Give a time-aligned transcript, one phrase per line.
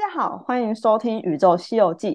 [0.00, 2.08] 大家好，欢迎收听《宇宙西游记》。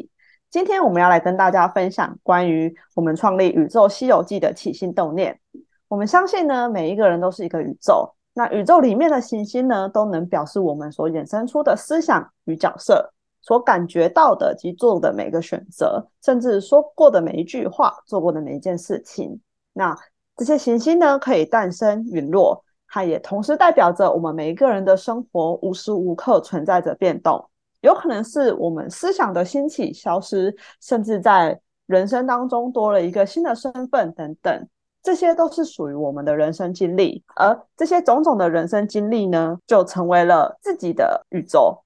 [0.50, 5.40] 今天我们要来跟大家分享关于我们创立《宇宙西游记》的起心动念。
[5.88, 13.14] 我们相信呢，每一个人都是一个宇宙，那宇宙里面的行星呢，都能表示我们所衍生出的思想与角色，
[13.44, 19.40] 所感觉到的及做的每个选择，甚至说过的每一句话，做过的每一件事情。
[19.74, 19.96] 那
[20.36, 27.48] 这些行星呢，可以诞生陨落，它也同时代表着我们每一个人的生活无时无刻存在着变动。
[27.86, 34.68] 有可能是我们思想的兴起、消失，甚至在人生当中多了一个新的身份等等，
[35.04, 37.24] 这些都是属于我们的人生经历。
[37.36, 41.84] 而这些种种的人生经历呢，就成为了自己的宇宙。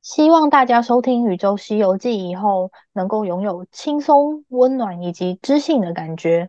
[0.00, 6.48] 希望大家收听《宇宙西游记》以后，能够拥有轻松、温暖以及知性的感觉。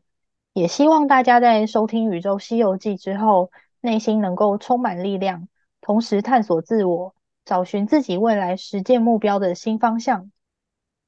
[0.54, 5.50] 也希望大家在收听《宇宙西游记》之后，内心能够充满力量，
[5.82, 7.14] 同时探索自我。
[7.44, 10.32] 找寻自己未来实践目标的新方向。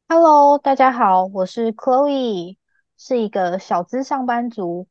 [0.10, 2.58] Hello，大家好，我是 Chloe，
[2.98, 4.88] 是一个小资上班族。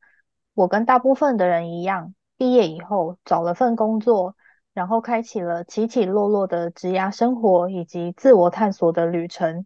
[0.53, 4.35] 我跟大部分的人一样，毕业以后找了份工作，
[4.73, 9.65] 然后开启了起起落落的职涯生活以及自我探索的旅程。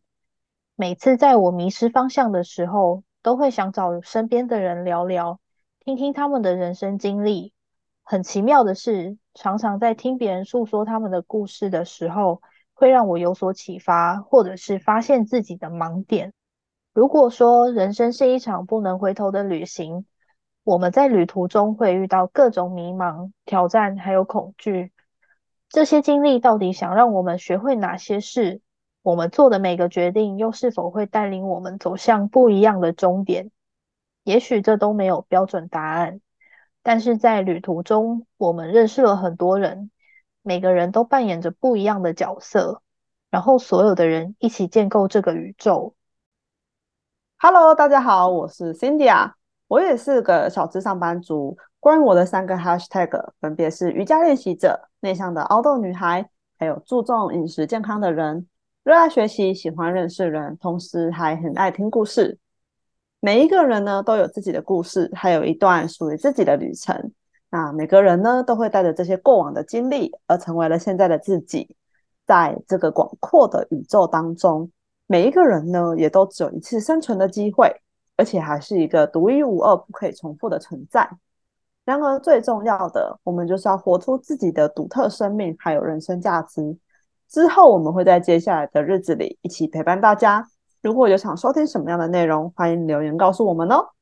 [0.76, 5.40] 每次在我迷失方向的时候，都会想找身边的人聊聊，
[5.80, 7.54] 听听他们的人生经历。
[8.10, 9.18] 很奇妙的是。
[9.40, 12.42] 常常在听别人诉说他们的故事的时候，
[12.74, 16.34] 会让我有所启发，或者是发现自己的盲点。
[16.92, 20.08] 如果说人生是一场不能回头的旅行，
[20.64, 24.92] 我们在旅途中会遇到各种迷茫、挑战，还有恐惧。
[25.70, 28.62] 这些经历到底想让我们学会哪些事？
[29.04, 33.52] 我们做的每个决定又是否会带领我们走向不一样的终点？
[34.24, 36.22] 也许这都没有标准答案。
[36.88, 39.92] 但是在旅途中，我们认识了很多人，
[40.42, 42.82] 每个人都扮演着不一样的角色，
[43.30, 45.96] 然后所有的人一起建构这个宇宙。
[47.40, 49.36] Hello，大家好，我是 Cindy 啊，
[49.68, 51.58] 我也是个小资上班族。
[51.82, 58.48] 关于我的三个 Hashtag 分别是瑜伽练习者、内向的凹豆女孩，还有注重饮食健康的人，
[58.86, 62.40] 热爱学习、喜欢认识人，同时还很爱听故事。
[63.20, 67.12] 每一个人呢都有自己的故事，还有一段属于自己的旅程。
[67.50, 71.76] 那每个人呢都会带着这些过往的经历，而成为了现在的自己。
[72.26, 74.70] 在这个广阔的宇宙当中，
[75.08, 77.74] 每一个人呢也都只有一次生存的机会，
[78.18, 81.10] 而且还是一个独一无二、不可以重复的存在。
[81.86, 86.78] 然而最重要的，我们就是要活出自己的独特生命，还有人生价值。
[87.30, 90.50] 之后我们会在接下来的日子里一起陪伴大家。
[90.88, 93.97] 如果有想收听什么样的内容，欢迎留言告诉我们哦。